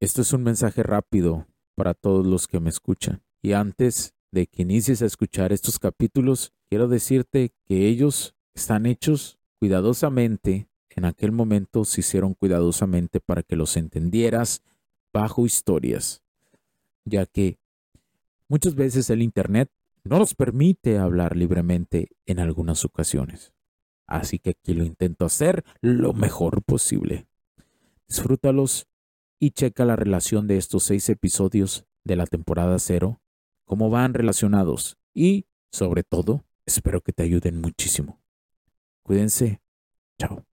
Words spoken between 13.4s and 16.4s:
que los entendieras bajo historias,